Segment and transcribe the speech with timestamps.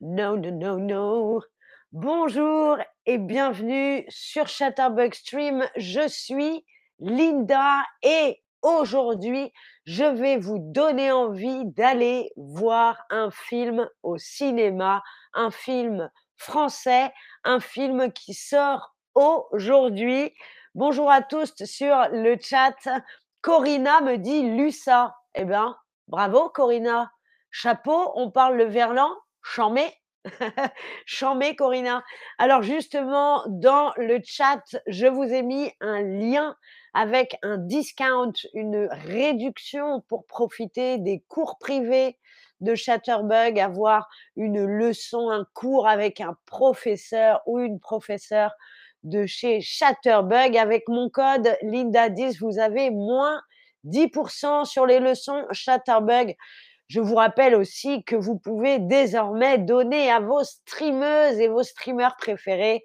[0.00, 1.42] No, no, no, no.
[1.92, 5.68] Bonjour et bienvenue sur Chatterbug Stream.
[5.76, 6.64] Je suis
[6.98, 9.52] Linda et aujourd'hui,
[9.84, 15.02] je vais vous donner envie d'aller voir un film au cinéma,
[15.34, 17.12] un film français,
[17.44, 20.32] un film qui sort aujourd'hui.
[20.74, 22.76] Bonjour à tous sur le chat.
[23.42, 25.14] Corina me dit Lussa.
[25.34, 25.76] Eh bien,
[26.08, 27.10] bravo Corina.
[27.50, 29.10] Chapeau, on parle le verlan,
[29.42, 29.92] chamé.
[31.06, 32.02] chamé, Corina.
[32.38, 36.56] Alors justement, dans le chat, je vous ai mis un lien
[36.94, 42.18] avec un discount, une réduction pour profiter des cours privés
[42.60, 48.52] de Chatterbug, avoir une leçon, un cours avec un professeur ou une professeure
[49.02, 50.56] de chez Chatterbug.
[50.56, 53.40] Avec mon code Linda10, vous avez moins
[53.84, 56.36] 10% sur les leçons Chatterbug.
[56.92, 62.16] Je vous rappelle aussi que vous pouvez désormais donner à vos streameuses et vos streamers
[62.16, 62.84] préférés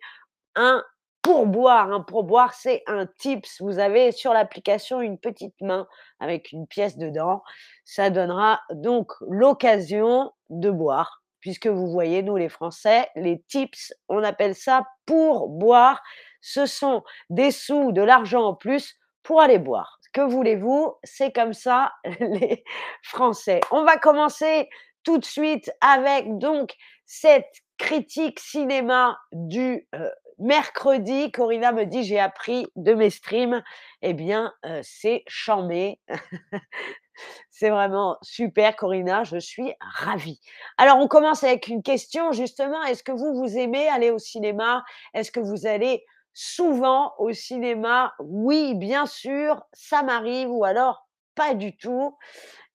[0.56, 0.82] un
[1.22, 1.92] pourboire.
[1.92, 3.60] Un pourboire, c'est un tips.
[3.60, 5.90] Vous avez sur l'application une petite main
[6.22, 7.44] avec une pièce dedans.
[7.84, 11.22] Ça donnera donc l'occasion de boire.
[11.42, 16.02] Puisque vous voyez, nous les Français, les tips, on appelle ça pourboire.
[16.40, 21.54] Ce sont des sous, de l'argent en plus pour aller boire que voulez-vous C'est comme
[21.54, 22.64] ça, les
[23.04, 23.62] Français.
[23.70, 24.68] On va commencer
[25.04, 26.74] tout de suite avec donc
[27.06, 30.10] cette critique cinéma du euh,
[30.40, 31.32] mercredi.
[31.32, 33.64] Corina me dit j'ai appris de mes streams.
[34.02, 36.00] Eh bien, euh, c'est chambé.
[37.52, 39.24] c'est vraiment super, Corina.
[39.24, 40.42] Je suis ravie.
[40.80, 42.84] Alors, on commence avec une question justement.
[42.86, 44.84] Est-ce que vous, vous aimez aller au cinéma?
[45.14, 46.04] Est-ce que vous allez
[46.38, 52.16] souvent au cinéma Oui, bien sûr, ça m'arrive ou alors pas du tout.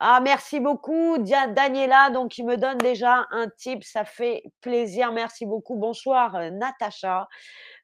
[0.00, 5.12] Ah, merci beaucoup, Daniela, donc il me donne déjà un tip, ça fait plaisir.
[5.12, 5.76] Merci beaucoup.
[5.76, 7.28] Bonsoir, euh, Natacha.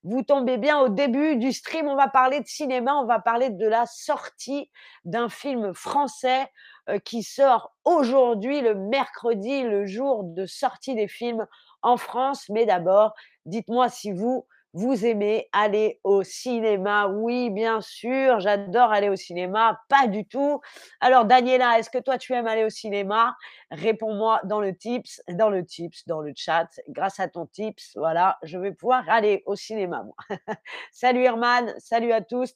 [0.02, 3.50] Vous tombez bien au début du stream, on va parler de cinéma, on va parler
[3.50, 4.72] de la sortie
[5.04, 6.48] d'un film français
[6.88, 11.46] euh, qui sort aujourd'hui, le mercredi, le jour de sortie des films
[11.82, 12.48] en France.
[12.48, 13.14] Mais d'abord,
[13.46, 14.44] dites-moi si vous,
[14.74, 17.06] vous aimez aller au cinéma?
[17.08, 19.80] Oui, bien sûr, j'adore aller au cinéma.
[19.88, 20.60] Pas du tout.
[21.00, 23.36] Alors, Daniela, est-ce que toi, tu aimes aller au cinéma?
[23.70, 26.68] Réponds-moi dans le tips, dans le tips, dans le chat.
[26.88, 30.16] Grâce à ton tips, voilà, je vais pouvoir aller au cinéma, moi.
[30.92, 32.52] salut Herman, salut à tous.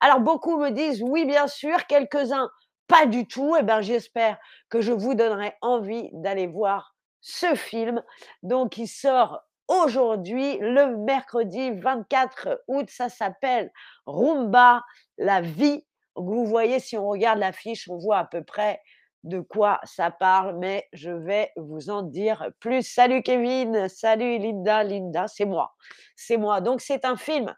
[0.00, 2.50] Alors, beaucoup me disent oui, bien sûr, quelques-uns
[2.86, 3.56] pas du tout.
[3.58, 4.38] Eh bien, j'espère
[4.68, 8.02] que je vous donnerai envie d'aller voir ce film.
[8.42, 12.86] Donc, il sort aujourd'hui, le mercredi 24 août.
[12.88, 13.72] Ça s'appelle
[14.06, 14.82] Rumba,
[15.18, 15.84] la vie.
[16.16, 18.80] Vous voyez, si on regarde l'affiche, on voit à peu près
[19.24, 22.82] de quoi ça parle, mais je vais vous en dire plus.
[22.82, 25.74] Salut Kevin, salut Linda, Linda, c'est moi.
[26.14, 26.60] C'est moi.
[26.60, 27.54] Donc c'est un film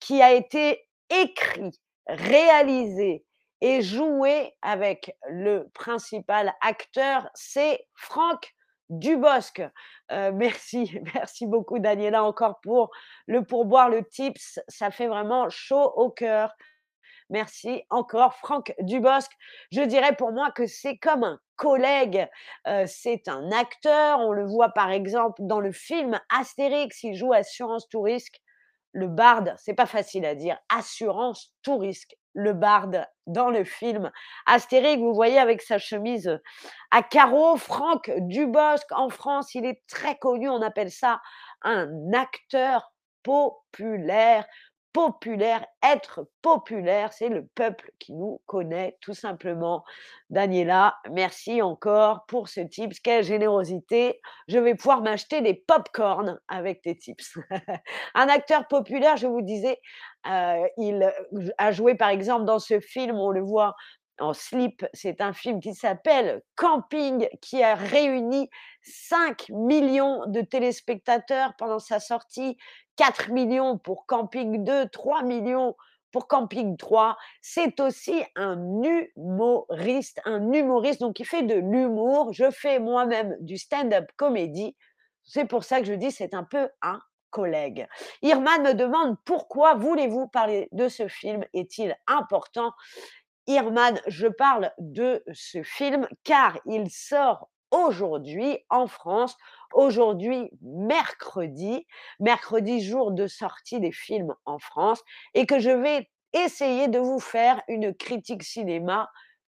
[0.00, 1.70] qui a été écrit,
[2.08, 3.24] réalisé
[3.60, 8.54] et joué avec le principal acteur, c'est Franck
[8.90, 9.62] Dubosc.
[10.12, 12.90] Euh, merci, merci beaucoup Daniela encore pour
[13.26, 14.60] le pourboire, le tips.
[14.68, 16.52] Ça fait vraiment chaud au cœur.
[17.28, 19.30] Merci encore Franck Dubosc.
[19.72, 22.28] Je dirais pour moi que c'est comme un collègue.
[22.68, 24.20] Euh, c'est un acteur.
[24.20, 27.02] On le voit par exemple dans le film Astérix.
[27.02, 28.40] Il joue Assurance Tourisque
[28.96, 34.12] le barde, c'est pas facile à dire, assurance tout risque, le barde dans le film.
[34.44, 36.38] Astérique, vous voyez avec sa chemise
[36.90, 41.20] à carreaux, Franck Dubosc en France, il est très connu, on appelle ça
[41.62, 42.92] un acteur
[43.24, 44.46] populaire
[44.96, 49.84] populaire, être populaire, c'est le peuple qui nous connaît tout simplement.
[50.30, 52.98] Daniela, merci encore pour ce tips.
[53.00, 54.18] Quelle générosité.
[54.48, 57.36] Je vais pouvoir m'acheter des pop-corn avec tes tips.
[58.14, 59.78] Un acteur populaire, je vous disais,
[60.30, 61.12] euh, il
[61.58, 63.76] a joué par exemple dans ce film, on le voit
[64.18, 64.86] en slip.
[64.94, 68.48] C'est un film qui s'appelle Camping, qui a réuni
[68.82, 72.56] 5 millions de téléspectateurs pendant sa sortie,
[72.96, 75.76] 4 millions pour Camping 2, 3 millions
[76.12, 77.16] pour Camping 3.
[77.42, 82.32] C'est aussi un humoriste, un humoriste, donc il fait de l'humour.
[82.32, 84.76] Je fais moi-même du stand-up comédie.
[85.24, 87.00] C'est pour ça que je dis c'est un peu un
[87.30, 87.86] collègue.
[88.22, 91.44] Irman me demande pourquoi voulez-vous parler de ce film?
[91.52, 92.72] Est-il important?
[93.46, 99.36] Irman, je parle de ce film car il sort aujourd'hui en France,
[99.72, 101.86] aujourd'hui mercredi,
[102.20, 105.02] mercredi jour de sortie des films en France,
[105.34, 109.08] et que je vais essayer de vous faire une critique cinéma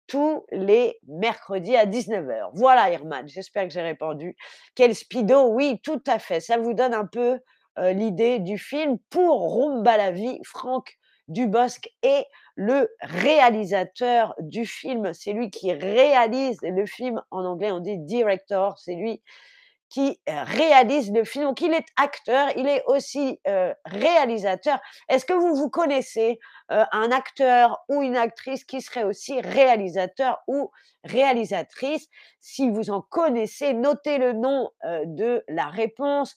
[0.07, 2.51] tous les mercredis à 19:00.
[2.53, 4.35] Voilà Herman, j'espère que j'ai répondu.
[4.75, 6.39] Quel speedo, oui, tout à fait.
[6.41, 7.39] Ça vous donne un peu,
[7.79, 8.97] heu, l'idée du film.
[9.09, 10.97] Pour Rumba la vie, Franck
[11.27, 12.25] Dubosc est
[12.55, 15.13] le réalisateur du film.
[15.13, 17.21] C'est lui qui réalise le film.
[17.31, 18.77] En anglais, on dit director.
[18.77, 19.21] C'est lui
[19.91, 21.45] qui euh, réalise le film.
[21.45, 24.79] Donc, il est acteur, il est aussi euh, réalisateur.
[25.09, 26.39] Est-ce que vous vous connaissez
[26.71, 30.71] euh, un acteur ou une actrice qui serait aussi réalisateur ou
[31.03, 32.07] réalisatrice?
[32.39, 34.71] Si vous en connaissez, notez le nom
[35.05, 36.35] de la réponse.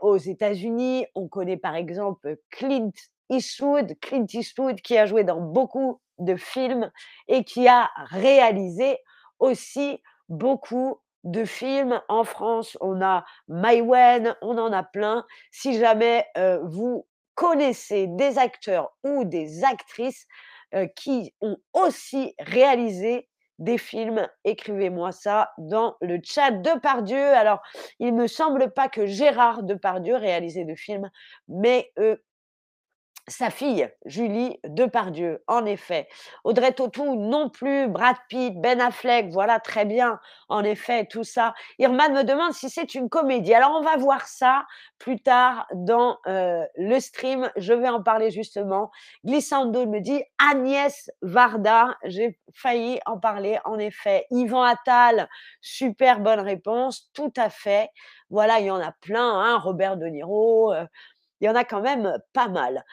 [0.00, 2.92] aux États-Unis, on connaît par exemple Clint
[3.30, 6.90] Eastwood, Clint Eastwood qui a joué dans beaucoup de films
[7.28, 8.98] et qui a réalisé
[9.38, 12.00] aussi beaucoup de films.
[12.08, 15.24] En France, on a Maïwen, on en a plein.
[15.50, 20.26] Si jamais euh, vous connaissez des acteurs ou des actrices
[20.74, 27.32] euh, qui ont aussi réalisé des films, écrivez-moi ça dans le chat de Pardieu.
[27.34, 27.60] Alors,
[27.98, 31.10] il ne me semble pas que Gérard Depardieu réalisait de films,
[31.48, 32.16] mais euh,
[33.28, 36.08] sa fille, Julie Depardieu, en effet.
[36.44, 41.54] Audrey Tautou non plus, Brad Pitt, Ben Affleck, voilà très bien, en effet, tout ça.
[41.78, 43.54] Irman me demande si c'est une comédie.
[43.54, 44.64] Alors on va voir ça
[44.98, 48.90] plus tard dans euh, le stream, je vais en parler justement.
[49.24, 54.26] Glissando me dit Agnès Varda, j'ai failli en parler, en effet.
[54.30, 55.28] Yvan Attal,
[55.60, 57.90] super bonne réponse, tout à fait.
[58.30, 60.72] Voilà, il y en a plein, hein, Robert De Niro.
[60.72, 60.84] Euh,
[61.40, 62.84] il y en a quand même pas mal.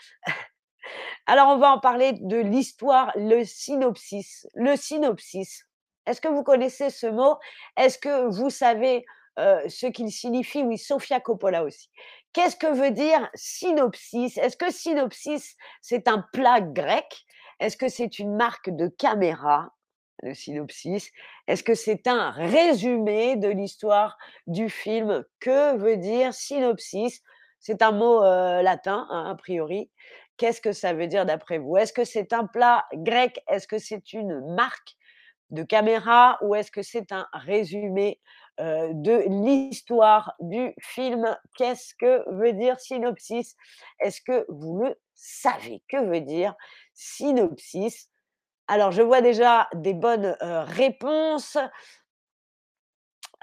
[1.26, 4.48] Alors, on va en parler de l'histoire, le synopsis.
[4.54, 5.64] Le synopsis.
[6.06, 7.38] Est-ce que vous connaissez ce mot?
[7.78, 9.06] Est-ce que vous savez
[9.38, 10.64] ce qu'il signifie?
[10.64, 11.90] Oui, Sofia Coppola aussi.
[12.34, 14.38] Qu'est-ce que veut dire synopsis?
[14.38, 17.26] Est-ce que synopsis, c'est un plat grec?
[17.60, 19.72] Est-ce que c'est une marque de caméra
[20.22, 21.12] le synopsis?
[21.48, 24.18] Est-ce que c'est un résumé de l'histoire
[24.48, 25.24] du film?
[25.40, 27.22] Que veut dire synopsis?
[27.64, 29.90] C'est un mot latin, hein, a priori.
[30.38, 31.78] Qu'est-ce que ça veut dire d'après vous?
[31.78, 33.42] Est-ce que c'est un plat grec?
[33.48, 34.96] Est-ce que c'est une marque
[35.50, 36.38] de caméra?
[36.42, 38.20] Ou est-ce que c'est un résumé
[38.60, 41.36] de l'histoire du film?
[41.56, 43.56] Qu'est-ce que veut dire synopsis?
[44.00, 45.82] Est-ce que vous le savez?
[45.88, 46.56] Que veut dire
[46.94, 48.10] synopsis?
[48.68, 51.58] Alors, je vois déjà des bonnes réponses.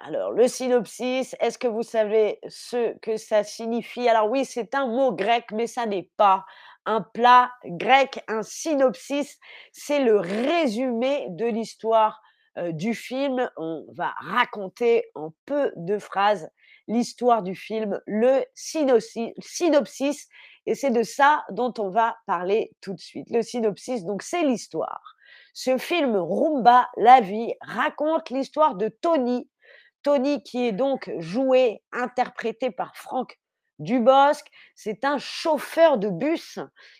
[0.02, 4.08] Alors, le synopsis, est-ce que vous savez ce que ça signifie?
[4.08, 6.46] Alors oui, c'est un mot grec, mais ça n'est pas
[6.86, 8.24] un plat grec.
[8.26, 9.38] Un synopsis,
[9.72, 12.22] c'est le résumé de l'histoire
[12.70, 13.50] du film.
[13.58, 16.48] On va raconter en peu de phrases
[16.88, 20.28] l'histoire du film, le synopsis,
[20.66, 23.28] et c'est de ça dont on va parler tout de suite.
[23.30, 25.14] Le synopsis, donc, c'est l'histoire.
[25.52, 29.48] Ce film Rumba, la vie, raconte l'histoire de Tony,
[30.02, 33.38] Tony, qui est donc joué, interprété par Franck
[33.80, 36.58] Dubosc, c'est un chauffeur de bus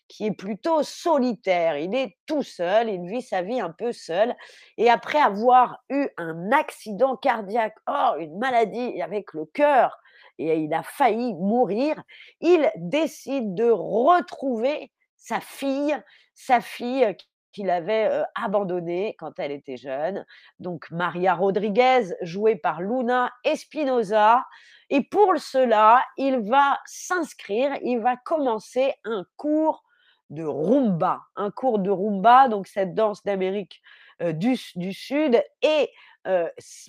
[0.09, 1.77] qui est plutôt solitaire.
[1.77, 4.35] Il est tout seul, il vit sa vie un peu seul.
[4.79, 9.99] Et après avoir eu un accident cardiaque, oh, une maladie avec le cœur,
[10.39, 12.03] et il a failli mourir,
[12.41, 15.97] il décide de retrouver sa fille,
[16.35, 17.15] sa fille
[17.53, 20.25] qu'il avait abandonné quand elle était jeune.
[20.59, 24.45] Donc Maria Rodriguez, jouée par Luna Espinosa.
[24.89, 29.85] Et pour cela, il va s'inscrire, il va commencer un cours
[30.31, 31.21] de rumba.
[31.37, 33.81] Un cours de rumba, donc cette danse d'Amérique
[34.21, 35.43] du, du, Sud.
[35.63, 35.91] Et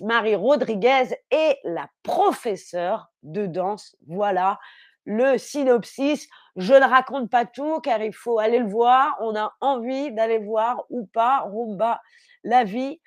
[0.00, 3.96] Marie Rodriguez est la professeure de danse.
[4.06, 4.58] Voilà
[5.04, 6.28] le synopsis.
[6.56, 9.16] Je ne raconte pas tout car il faut aller le voir.
[9.20, 12.00] On a envie d'aller voir ou pas Rumba
[12.44, 13.00] la vie.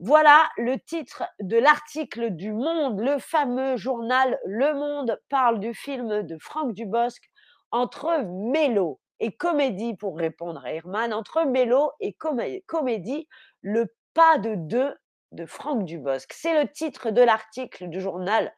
[0.00, 6.22] Voilà le titre de l'article du Monde, le fameux journal Le Monde parle du film
[6.22, 7.22] de Franck Dubosc
[7.70, 12.12] entre mélo et comédie pour répondre à Herman, entre mélo et
[12.66, 13.28] comédie,
[13.62, 14.94] le pas de deux
[15.32, 16.32] de Franck Dubosc.
[16.32, 18.52] C'est le titre de l'article du journal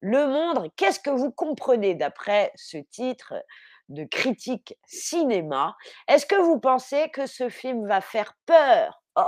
[0.00, 3.34] le Monde, qu'est-ce que vous comprenez d'après ce titre
[3.88, 5.76] de critique cinéma?
[6.08, 9.02] Est-ce que vous pensez que ce film va faire peur?
[9.16, 9.24] Oh,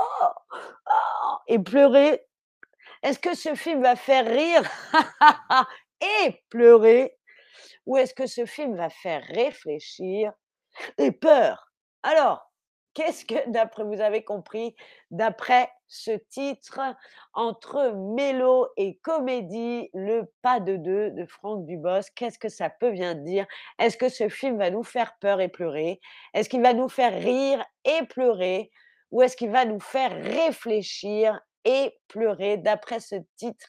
[0.91, 2.25] oh, et pleurer?
[3.03, 4.63] Est-ce que ce film va faire rire?
[6.01, 7.17] Et pleurer?
[7.87, 10.33] Ou est-ce que ce film va faire réfléchir?
[10.99, 11.73] Et peur?
[12.03, 12.52] Alors,
[12.95, 14.75] Qu'est-ce que, d'après vous avez compris,
[15.11, 16.81] d'après ce titre,
[17.33, 22.91] entre mélo et comédie, le pas de deux de Franck Dubos, qu'est-ce que ça peut
[22.91, 23.47] bien dire?
[23.79, 26.01] Est-ce que ce film va nous faire peur et pleurer?
[26.35, 28.71] Est-ce qu'il va nous faire rire et pleurer?
[29.11, 32.59] Ou est-ce qu'il va nous faire réfléchir et pleurer?
[32.59, 33.69] D'après ce titre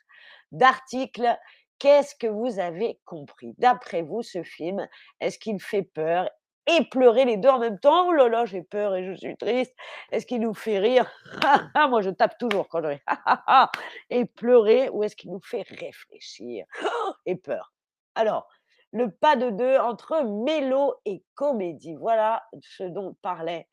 [0.52, 1.38] d'article
[1.84, 3.56] Qu'est-ce que vous avez compris?
[3.58, 4.88] D'après vous, ce film,
[5.20, 6.30] est-ce qu'il fait peur
[6.68, 8.08] et pleurer les deux en même temps.
[8.08, 9.74] Oh là là, j'ai peur et je suis triste.
[10.12, 11.10] Est-ce qu'il nous fait rire?
[11.90, 13.02] Moi, je tape toujours quand je ris.
[14.10, 16.66] et pleurer ou est-ce qu'il nous fait réfléchir?
[17.26, 17.74] Et peur
[18.16, 18.48] Alors,
[18.92, 21.96] le pas de deux entre mélo et comédie.
[21.96, 23.68] Voilà ce dont parlait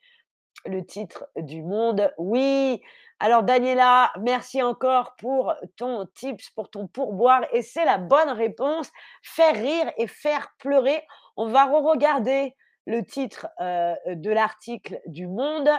[0.67, 2.13] le titre du monde.
[2.19, 2.83] Oui,
[3.19, 7.43] alors Daniela, merci encore pour ton tips, pour ton pourboire.
[7.53, 8.91] Et c'est la bonne réponse.
[9.23, 11.03] Faire rire et faire pleurer.
[11.37, 12.55] On va re-regarder
[12.87, 15.71] le titre de l'article du Monde,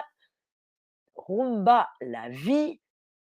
[1.16, 2.80] Rumba la vie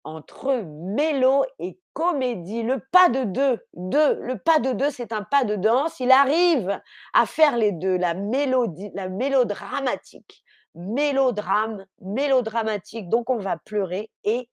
[0.04, 2.64] entre mélo et comédie.
[2.64, 6.00] Le pas de deux, deux, le pas de deux, c'est un pas de danse.
[6.00, 6.82] Il arrive
[7.14, 10.44] à faire les deux, la mélodie, la mélodramatique,
[10.76, 13.10] mélodrame, mélodramatique.
[13.10, 14.50] Donc on va pleurer et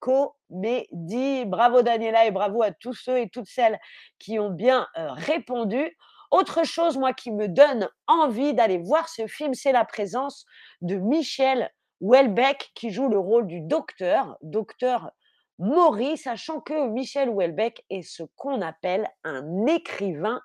[0.00, 1.44] comédie.
[1.44, 3.78] Bravo Daniela et bravo à tous ceux et toutes celles
[4.18, 5.96] qui ont bien répondu.
[6.30, 10.46] Autre chose, moi, qui me donne envie d'aller voir ce film, c'est la présence
[10.80, 11.70] de Michel
[12.00, 15.10] Houellebecq qui joue le rôle du docteur, docteur
[15.58, 20.40] Maury, sachant que Michel Houellebecq est ce qu'on appelle un écrivain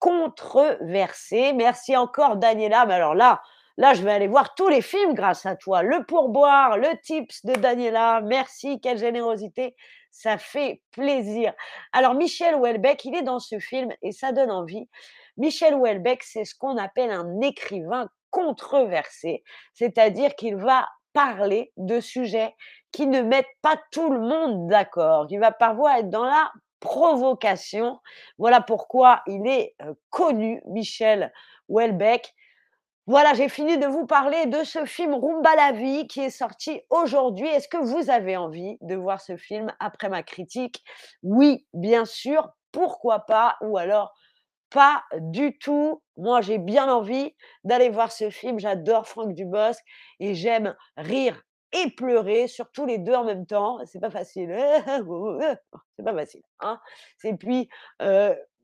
[0.00, 1.52] controversé.
[1.52, 3.42] Merci encore Daniela, mais alors là,
[3.76, 5.82] là, je vais aller voir tous les films grâce à toi.
[5.82, 9.76] Le pourboire, le tips de Daniela, merci, quelle générosité,
[10.10, 11.52] ça fait plaisir.
[11.92, 14.88] Alors Michel Houellebecq, il est dans ce film et ça donne envie.
[15.36, 19.42] Michel Houellebecq, c'est ce qu'on appelle un écrivain controversé,
[19.74, 22.54] c'est-à-dire qu'il va parler de sujets
[22.92, 25.26] qui ne mettent pas tout le monde d'accord.
[25.30, 28.00] Il va parfois être dans la provocation.
[28.38, 29.74] Voilà pourquoi il est
[30.10, 31.32] connu, Michel
[31.68, 32.32] Houellebecq.
[33.10, 36.80] Voilà, j'ai fini de vous parler de ce film Rumba la vie qui est sorti
[36.90, 37.48] aujourd'hui.
[37.48, 40.84] Est-ce que vous avez envie de voir ce film après ma critique?
[41.24, 42.48] Oui, bien sûr.
[42.70, 43.56] Pourquoi pas?
[43.62, 44.14] Ou alors
[44.72, 46.04] pas du tout.
[46.18, 48.60] Moi, j'ai bien envie d'aller voir ce film.
[48.60, 49.82] J'adore Franck Dubosc
[50.20, 53.80] et j'aime rire et pleurer, surtout les deux en même temps.
[53.86, 54.56] C'est pas facile.
[55.96, 56.42] C'est pas facile.
[56.60, 56.78] Hein?
[57.24, 57.68] Et puis,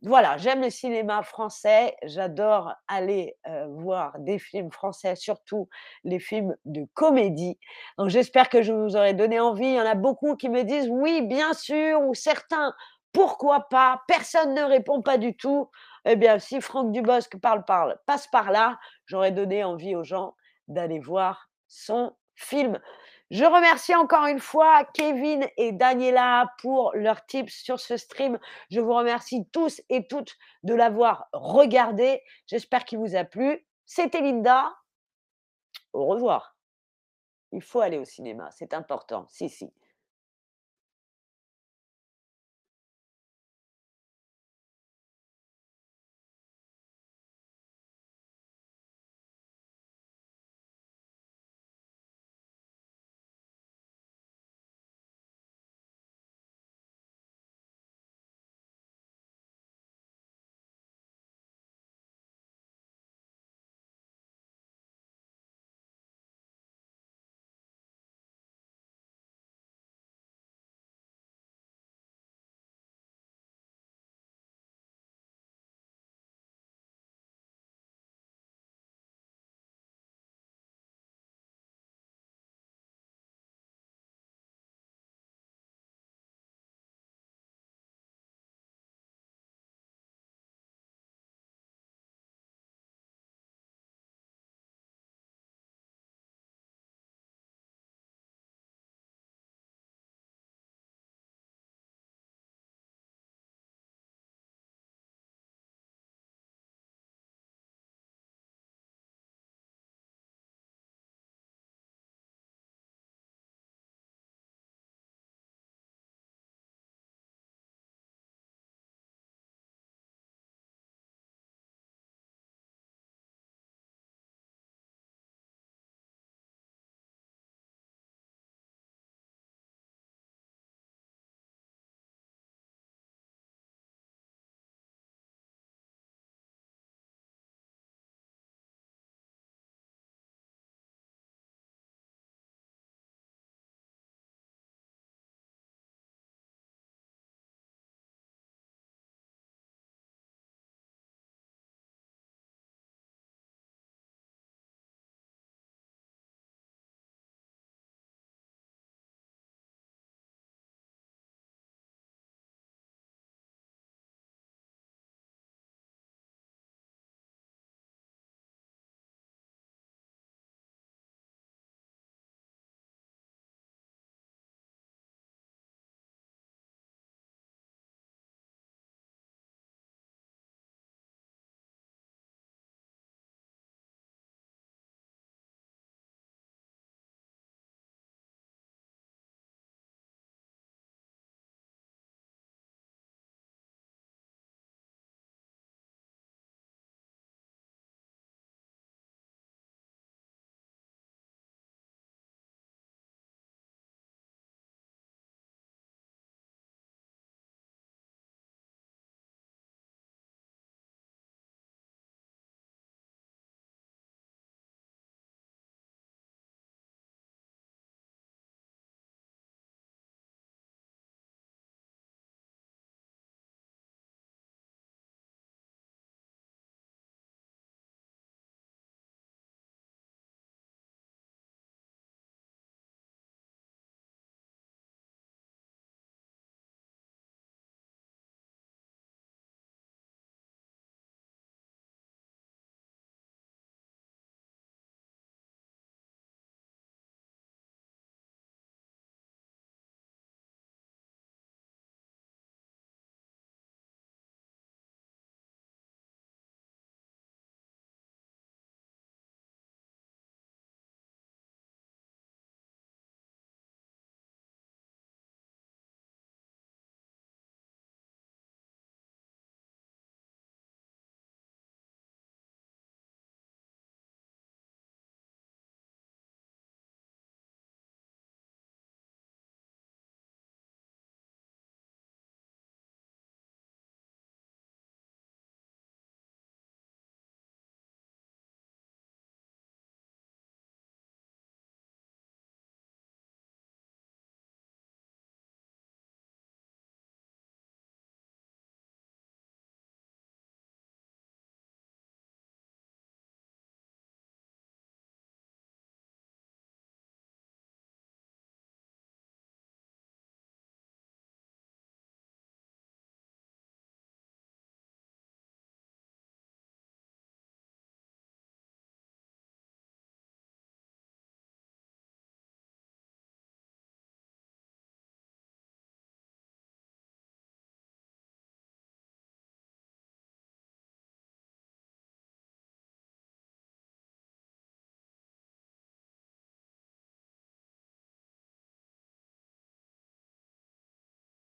[0.07, 1.97] voilà, j'aime le cinéma français.
[2.05, 3.37] J'adore aller
[3.71, 5.69] voir des films français, surtout
[6.05, 7.59] les films de comédie.
[7.99, 9.67] Donc, j'espère que je vous aurai donné envie.
[9.67, 12.73] Il y en a beaucoup qui me disent oui, bien sûr, ou certains,
[13.13, 14.03] pourquoi pas?
[14.07, 15.71] Personne ne répond pas du tout.
[16.05, 20.35] Eh bien, si Franck Dubosc parle, parle, passe par là, j'aurais donné envie aux gens
[20.69, 22.79] d'aller voir son film.
[23.31, 28.39] Je remercie encore une fois Kevin et Daniela pour leurs tips sur ce stream.
[28.71, 32.23] Je vous remercie tous et toutes de l'avoir regardé.
[32.47, 33.67] J'espère qu'il vous a plu.
[33.85, 34.73] C'était Linda.
[35.93, 36.57] Au revoir.
[37.53, 39.27] Il faut aller au cinéma, c'est important.
[39.29, 39.73] Si, si.